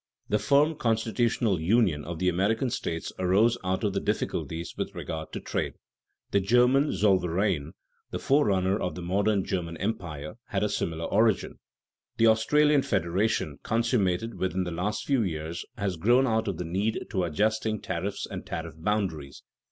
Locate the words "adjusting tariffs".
17.21-18.25